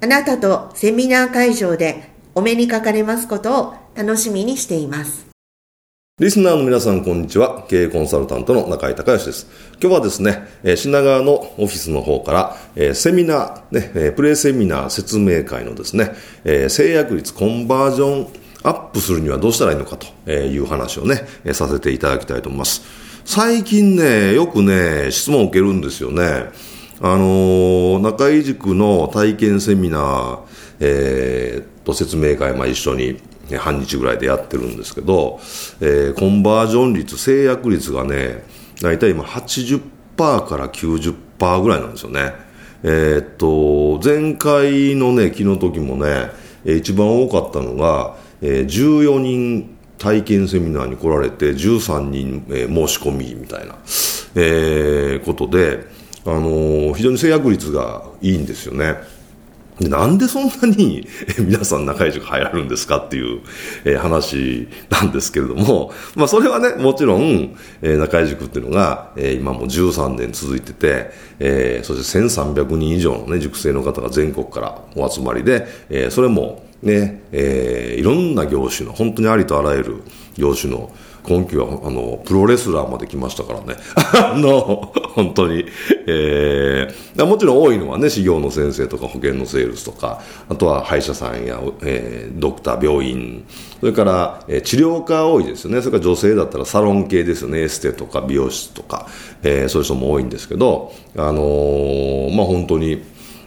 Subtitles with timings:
[0.00, 5.26] あなたとセミナー会場でお目にかかれますことを楽しみにしています。
[6.20, 7.64] リスナーの皆さん、こんにちは。
[7.68, 9.48] 経営コンサルタントの中井隆義です。
[9.80, 16.14] 今日はですね、品川のオフィスの方から、セミナー、ね、プレイセミナー説明会のですね、
[16.68, 18.28] 制約率コンバージョン
[18.62, 22.82] アップするにはどうしたらいいのかという話をね、させていただきたいと思います。
[23.24, 26.50] 最近ね、よくね、質問を受けるんですよね。
[27.00, 30.40] あの中井塾の体験セミナー、
[30.80, 33.20] えー、と説明会、まあ、一緒に
[33.56, 35.38] 半日ぐらいでやってるんですけど、
[35.80, 38.44] えー、コンバージョン率、制約率がね、
[38.82, 39.80] 大体今80%
[40.16, 42.32] から90%ぐらいなんですよね。
[42.82, 46.30] えー、っと、前回のね、昨日時もね、
[46.64, 53.76] 一番多かったのが、えー、14人体験セミナーに来られて13人、えー、申し込みみたいな、
[54.34, 58.96] えー、ことで、あの、非常に制約率がいいんですよね。
[59.80, 61.06] なんでそんなに
[61.38, 63.42] 皆さん中井塾入られるんですかっていう、
[63.84, 80.02] え、話なんですけれども、まあそれはね、もちろん、え、中井塾っていうのが、え、今も13年続いてて、え、そして1300人以上のね、塾生の方が全国からお集まりで、え、それもね、え、いろんな業種の、本当にありとあらゆる
[80.36, 80.92] 業種の、
[81.28, 83.76] 今季は、あの、プロレスラーまで来ましたからね。
[84.14, 85.66] あの、本当に。
[86.06, 93.44] えー、もちろん多いのはね、修行の先生とか保険のセールスとか、あとは歯医者さんや、えー、ドクター、病院、
[93.80, 95.82] それから、えー、治療家多いですよね。
[95.82, 97.60] それから女性だったらサロン系ですよね。
[97.60, 99.06] エステとか美容室とか、
[99.42, 103.02] えー、そういう人も多いんですけど、あのー、まあ本当に、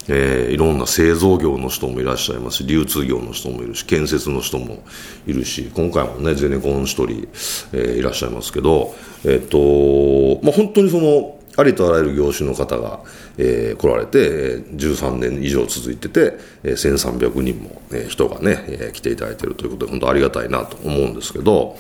[0.07, 4.83] えー、いろんな製造業の人もいらっしゃいますし流通業の人もいるし建設の人も
[5.27, 7.27] いるし今回もねゼネコン1人、
[7.73, 8.93] えー、いらっしゃいますけど、
[9.25, 13.01] えっ、とまあ、本当にそのありとあらゆる業種の方が、
[13.37, 21.77] えー、来られて13年以上続いてて、えー、1300人も、えー、人がね、えー、来ていただいているということで本当ありがたいなと思うんですけど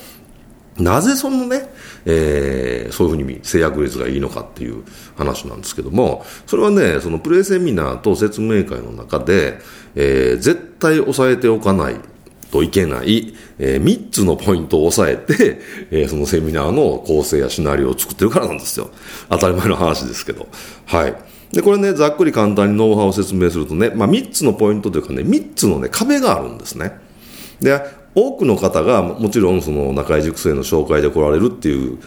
[0.77, 1.69] なぜそのね、
[2.05, 4.83] えー、そういうふうに制約率がいいのかっていう
[5.17, 9.59] 話なんですけども、それはね、そのプレイセミナーと説明会の中で、
[9.95, 11.95] えー、絶対押さえておかない
[12.51, 15.59] といけない、えー、3つのポイントを押さえて、
[15.91, 18.91] えー、そのセミナーの構成やシナリオを作ってるからなんですよ。
[19.29, 20.47] 当たり前の話ですけど。
[20.85, 21.15] はい。
[21.51, 26.97] で、これね、ざっくり簡単にノウハウを説明するとね、まあ3つのポイントというかね、3つのね、壁があるんですね。
[27.59, 27.81] で、
[28.13, 31.97] 多くの方がもちろんその中井塾生の紹介で来られるっていう、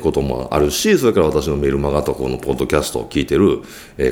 [0.00, 3.62] こともあるし、それから私のメールマガとこのポッドキャストを聞いてる、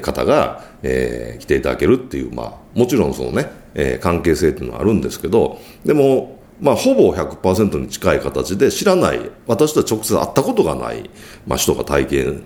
[0.01, 3.51] 方が、来ていただけるっていう、まあ、もちろんそのね、
[4.01, 11.11] 関係性っていうのはあるんですけど、でも、まあ、ほぼ100%に近い形で知らない、私とは直接会ったことがない、
[11.47, 12.43] まあ、人が体験、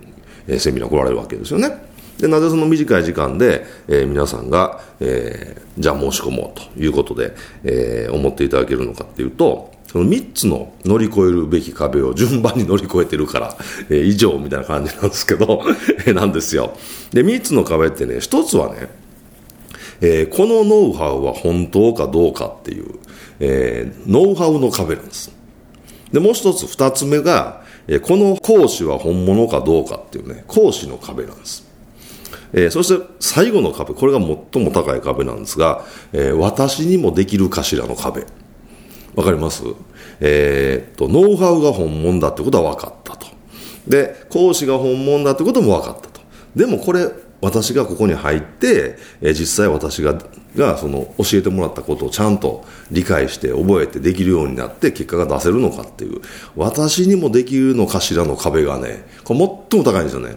[0.59, 1.92] セミナー来られるわけですよね。
[2.19, 13.57] でなぜその短い時間で、えー、皆さんが、えー、じゃあ申し込もうということで、えー、思っていただけるのかっていうと、その3つの乗り越えるべき壁を順番に乗り越えてるから、
[13.91, 15.63] えー、以上みたいな感じなんですけど、
[16.07, 16.73] えなんですよ。
[17.13, 18.89] で、3つの壁ってね、1つはね、
[20.01, 22.87] えー、このノウハウは本当かどうかっていう、
[23.39, 25.31] えー、ノウハウの壁なんです。
[26.11, 31.72] で、もう一つ、二つ目が、えー、この講師は本物かどうかっていうね、講師の壁なんです。
[32.53, 38.27] えー、そして最後の壁、これが最も高い壁なんですが、えー、私にもできるかしらの壁。
[39.15, 39.63] わかります？
[40.21, 43.27] えー、っと、ノウハウが本物だってことは分かったと。
[43.87, 46.21] で、講師が本物だってことも分かったと。
[46.55, 47.11] でもこれ、
[47.41, 50.17] 私がここに入って、え、実際私が、
[50.57, 56.21] が、その、教えてもらったことをちゃんと理解して覚えてできるようになって結果が出せるのかっていう、
[56.55, 59.41] 私にもできるのかしらの壁がね、これ
[59.71, 60.37] 最も高いんですよね。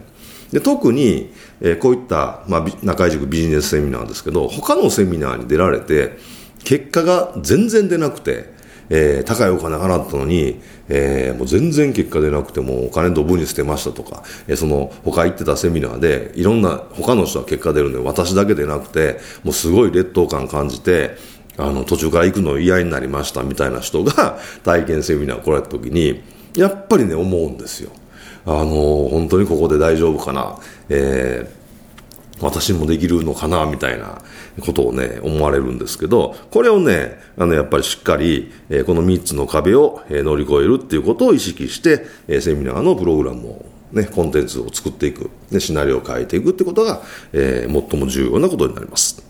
[0.52, 1.32] で特に、
[1.62, 6.18] えー、こういった、まあ、中井塾ビジネスセミナーですけど他のセミナーに出られて
[6.64, 8.54] 結果が全然出なくて、
[8.90, 21.18] えー、高いお金払ったのに、えー、もう全然結果出なくてもお金ドブに捨てましたとか、えー、その他行ってたセミナーでいろんな他の人は結果出るんで私だけ出なくてもうすごい劣等感感じて
[21.58, 26.22] あの途中から行くの嫌になりましたみたいな人が体験セミナー来られた時に
[26.56, 27.92] やっぱりね思うんですよ。
[28.46, 30.58] あの本当にここで大丈夫かな、
[30.90, 34.22] えー、私もできるのかなみたいな
[34.62, 47.02] ことをね、思われるんですけど、これをね、あの、やっぱりしっかり、えー、この3つの壁を、えー、乗り越えるっていうことを意識して、えー、セミナーのプログラムをね、コンテンツを作っていく、ね、シナリオを変えていくってことが、
[47.34, 49.24] えー、最も重要なことになります。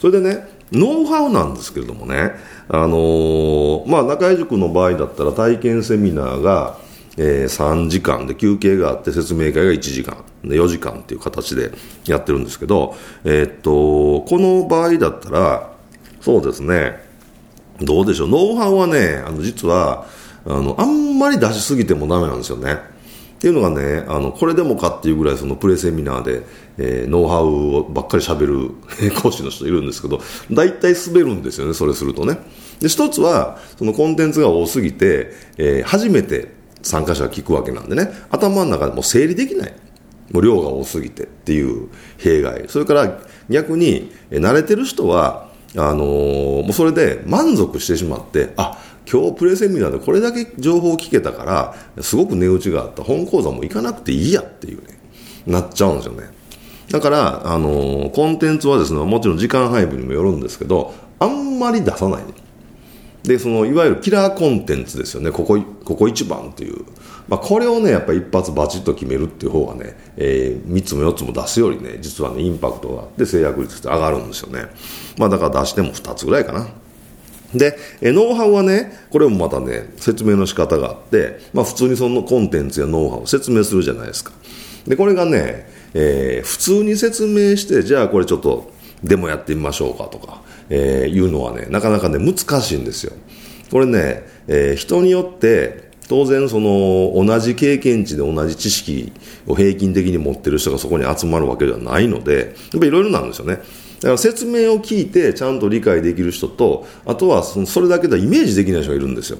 [0.00, 2.32] それでね、ノウハウなんですけれどもね、
[2.68, 6.78] あの、まあ、中井塾の場合だったら体験セミナーが、
[7.18, 8.26] えー、3時間。
[8.26, 10.24] で休憩があって説明会が1時間。
[10.42, 11.72] で4時間っていう形で
[12.06, 15.72] やってるんですけど、えー、っとこの場合だったら
[16.20, 17.06] そうですね。
[17.80, 18.28] どうでしょう。
[18.28, 20.06] ノウハウはねあの実は
[20.46, 22.78] あのあんまり出しすぎてもダメなんですよね。
[23.38, 26.42] っていうのがねあのこれでもかっていうぐらいそのプレセミナーで、
[26.76, 28.72] えー、ノウハウをばっかりしゃべる
[29.22, 32.38] 講師の人いるんですけど大体滑るんですよねそれするとね。
[32.80, 38.10] で一つはそのコンテンツが多すぎて、えー、初めて参加者が聞くわけなんでね。
[38.30, 39.74] 頭の中でも整理できない。
[40.32, 41.88] もう量が多すぎてっていう
[42.18, 42.68] 弊害。
[42.68, 48.78] それから逆に慣れてる人はあのー、もうそれで満足してしまってあ
[49.10, 51.44] 今日プレセミナーでこれだけ情報を聞けたか
[51.96, 53.02] らすごく値打ちがあった。
[53.02, 54.98] 本講座も行かなくていいやっていうね。
[55.46, 56.28] なっちゃうんですよね。
[56.90, 62.22] だから、あのー、コンテンツはですねもちろん時間配分にもよるんですけどあんまり出さない。
[63.28, 65.30] でそのいわゆるキラーコンテンツですよね。
[65.30, 66.86] ここここ一番という、
[67.28, 74.64] まあ、これをねやっぱり一発バチッと決めるっていう方がね、えー、3つも4つも出すよりね実はねインパクトがあって制約率って上がるんですよね、
[75.18, 76.68] まあ、だから出しても2つぐらいかな。
[77.54, 84.32] で、ノウハウはね、これもまたね、説明の仕方があって、まあ普通にそのコンテンツやノウハウを説明するじゃないですか。
[84.86, 88.70] で、これがね、えー、普通に説明して、じゃあこれちょっと
[89.02, 93.12] デモやってみましょうかとか、えー、いうのはね、なかなかね、難しいんですよ。
[93.70, 99.12] これね、えー、人によって、当然その同じ経験値で同じ知識
[99.46, 103.56] を平均的に持ってる人がそこに集まるわけではないので、やっぱいろいろなんですよね。
[103.56, 109.38] だから説明を聞いてちゃんと理解できる人と、あとはそのそれだけではイメージできない人がいるんですよ。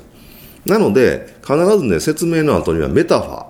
[0.67, 3.45] なので、必ずね、説明の後にはメタファー、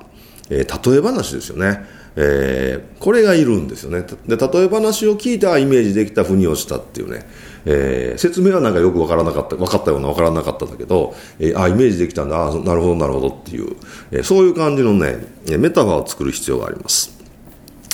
[0.50, 1.84] えー、例え話ですよね。
[2.20, 4.04] えー、これがいるんですよね。
[4.26, 7.24] で、例え話を聞いて、あ、イメージできた、腑に落ちたっていうね。
[7.64, 13.76] えー、説明はなんかよくわからなかった、分かったような分からなかったんだけど、えー、あ、イメージできたんだ、あ、なるほど、なるほどっていう、
[14.10, 17.16] え、そういう感じのね、メタファーを作る必要があります。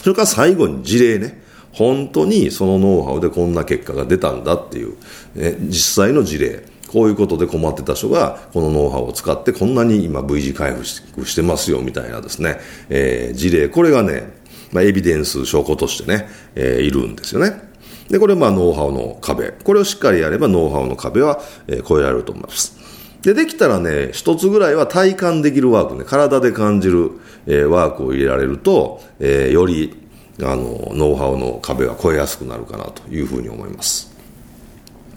[0.03, 1.43] それから最後に事例ね。
[1.73, 4.95] 本当にそのノウハウでこんな結果が出たんだっていう、
[5.37, 6.65] え実際の事例。
[6.95, 10.87] こういうことで困ってた人が、このノウハウを使ってこんなに今 V 字回復
[11.27, 13.69] してますよみたいなですね、えー、事例。
[13.69, 14.33] これがね、
[14.71, 17.69] まあ、エビデンス証拠としてね、えー、いるんですよね。
[18.09, 19.51] で、これまあノウハウの壁。
[19.65, 22.77] これをしっかりやればノウハウの壁は、えー、超えられると思います。
[23.23, 27.11] で、できたらね、一つぐらいは体感できるワークね、体で感じる、
[27.49, 29.97] えー、ワークを入れられると、えー、より、
[30.43, 34.15] あの、ノウハウの壁は超えやすくなるかなというふうに思います。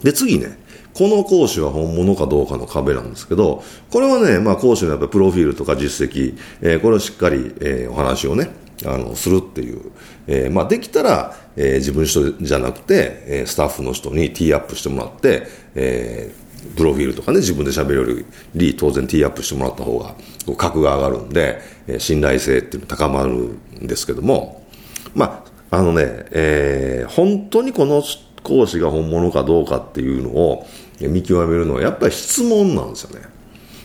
[0.01, 0.57] で、次ね、
[0.97, 8.49] この講師は本物かどうかの壁なんですけど、これはね、まあ、講師のやっぱプロフィールとか実績、えー、これをしっかり、えー、お話をね、
[8.83, 9.91] あの、するっていう。
[10.25, 15.43] えー、まあ、できたら、えー、自分人じゃなくて、えー、スタッフの人にティーアップしてもらって、
[15.75, 18.25] えー、プロフィールとかね、自分で喋るよ
[18.55, 20.15] り、当然ティーアップしてもらった方が、
[20.57, 24.65] 格が上がるんで、えー、信頼性っていうの高まるんですけども、
[25.13, 28.01] まあ、あのね、えー、本当にこの
[28.41, 30.65] 講師が本物かどうかっていうのを
[31.01, 33.37] 見極めるのは、やっぱり質問なんですよね。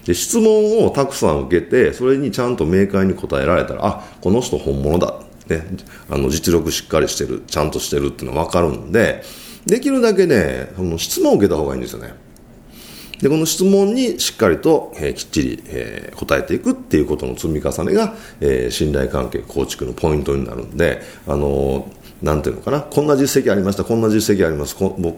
[0.05, 5.65] で質問をたくさん受けてそれにちゃんと明快に答えられたらあこの人本物だ、ね、
[6.11, 9.23] あの実力しっかりしてるちゃんとしてるっていうのは分かるんで
[9.65, 12.15] できるだけねその質問を受けた方がいいんですよね
[13.21, 24.77] でこの質問にしっかりと、えー、きっちり、えー、答えていくっていうことの積み重ねが、えー、信頼関係構築のポイントになるんであのーなんていうのかな、こんな実績ありました、こんな実績あります、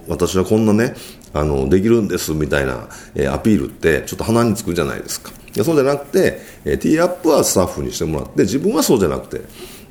[0.09, 0.95] 私はこんなね、
[1.33, 5.31] あの、できるんですみたいな、えー、アピールって、ちょっと鼻につくじゃないですか。
[5.55, 9.45] いやそうじゃなくて、えー、ティーアップはスタッフにしてもらって、自分はそうじゃなくて、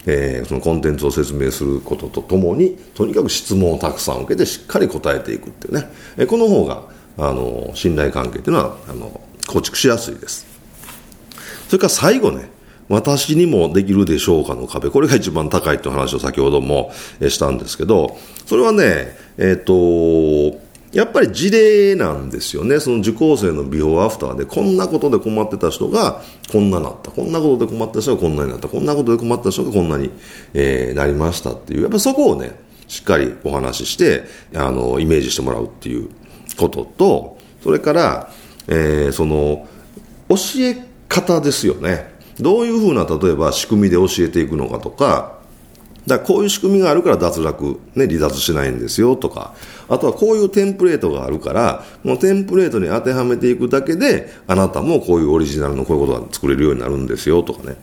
[0.05, 6.83] えー、そのコンテンツを説明することとともに、とにかく質問をたくさん受けて、しっかり答えていくっていうね、えー、この方が、
[7.17, 10.45] あの、信頼関係っていうのは、あの、構築しやすいです。
[11.67, 12.49] それから最後ね、
[12.89, 16.91] 私にもできるでしょうかの壁、これが一番高いという話を先ほども
[17.27, 20.61] したんですけど、それはね、えっ、ー、と、
[20.93, 22.79] やっぱり事例なんですよね。
[22.79, 26.21] その受講生のビフォーアフターで、こんなことで困ってた人が
[26.51, 27.09] こんななった。
[27.09, 28.67] こんなことで困った人がこんなになった。
[28.67, 30.11] こんなことで困った人がこんなに、
[30.53, 31.81] えー、なりましたっていう。
[31.81, 32.51] やっぱそこをね、
[32.87, 36.09] しっかりお話しして、あの、イメージしてもらうっていう
[36.57, 38.31] ことと、それから、
[38.67, 39.67] えー、その、
[40.29, 40.77] 教え
[41.09, 42.12] 方ですよね。
[42.39, 45.43] どういうふうな、例えば仕組みで教えていくのかとか、
[46.07, 49.53] だこういう仕組みがあるから脱落、ね、離脱しないんですよとか、
[49.87, 57.77] あとはこういうテンプレートがあるから、このテンプレートに当てはめていくだけで、あなたもこういうオリジナルのこういうことが作れるようになるんですよとかね。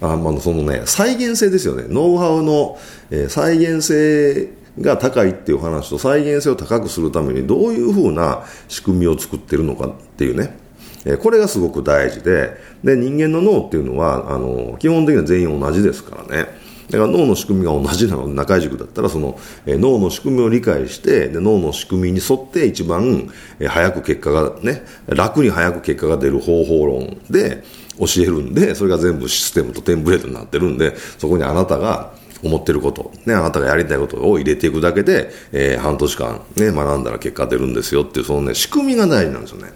[0.00, 1.84] あまあ、そのね、再現性ですよね。
[1.88, 2.78] ノウハウの、
[3.10, 4.48] えー、再現性
[4.80, 10.65] が高いっていう話と再現性を高くするためにどういうふうな仕組みを作ってるのかっていうね。
[11.06, 16.66] えこれがすごく大事で、で、人間の脳っていうのは、あの、基本的には全員同じですからね。
[16.90, 27.62] だから脳の仕組みが同じなので、中井塾だったら、その、え脳の仕組みを理解して、で、脳の仕組みに沿って一番、え早く結果がね、楽に早く結果が出る方法論で
[27.98, 39.72] 教えるんで、それが全部システムとテンプレートになってるんで、そこにあなたが、思ってること、ね、あなたがやりたいことを入れていくだけで、えー、半年間、ね、学んだら結果出るんですよっていう、そのね、仕組みが大事なんですよね。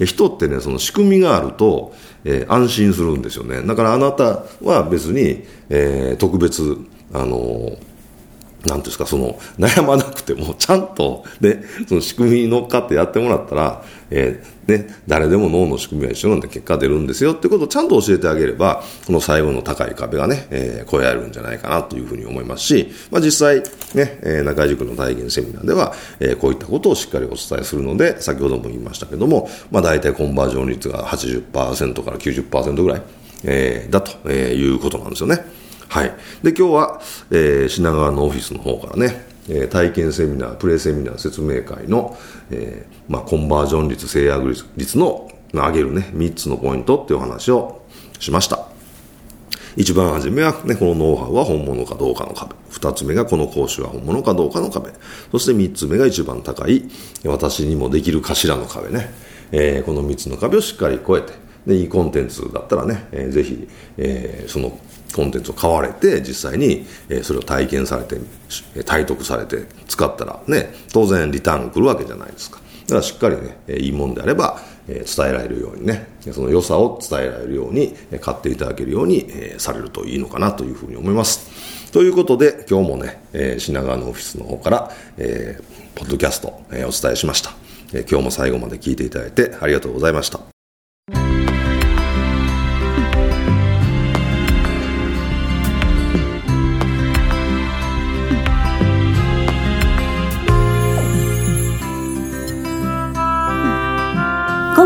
[0.00, 3.62] 人ってね、その仕組みがあると、えー、安心するんですよね。
[3.62, 6.78] だからあなたは別に、えー、特別、
[7.12, 7.93] あのー
[8.66, 23.58] なんですか、その、悩まなくても、ちゃんと、ね、その仕組みに乗っかってやってもらったら、えー、ね、誰でも脳の仕組みは一緒なんで結果出るんですよってことをちゃんと教えてあげれば、この最後の高い壁がね、えー、超えられるんじゃないかなというふうに思いますし、まあ実際、
[23.94, 33.02] ね、えー、中井塾の体験セミナーでは、えー、こういったことをしっかりお伝えするので、先ほども言いましたけども、まあ大体コンバージョン率が80%から90%ぐらい、
[33.44, 35.63] えー、だということなんですよね。
[35.88, 36.14] はい。
[36.42, 37.00] で、今日は、
[37.30, 42.16] えー、品川のオフィスの方からね、えー、体験セミナー、プレイセミナー説明会の、
[42.50, 47.82] えー、まあ、コンバージョン率、制約率の上げるね、3つのポイントっていう話を
[48.18, 48.66] しました。
[49.76, 52.54] 一番初めはね、このノウハウは本物かどうかの壁。
[52.70, 54.90] 二つ目がこの講師は本物かどうかの壁。
[55.32, 56.84] そして三つ目が一番高い、
[57.24, 59.12] 私にもできるかしらの壁ね。
[59.50, 61.32] えー、この三つの壁をしっかり越えて、
[61.66, 64.78] で、いいコンテンツだったらね、えー、ぜひ、えー、その
[65.14, 68.18] コンテンツを買われて、実際に、えそれを体験されて、
[68.84, 72.60] 体得されて、使ったらね、当然リターンが来るわけじゃないですか。
[72.86, 81.90] だからしっかりね、いいもんであれば、え伝えられるようにね、その良さを伝えられるように、買っていただけるように、えされるといいのかなというふうに思います。
[81.92, 87.52] ということで、今日もね、え品川のオフィスの方から、えー、ポッドキャスト、えお伝えしました。
[87.92, 90.53] え今日も最後まで聞いていただいてありがとうございました。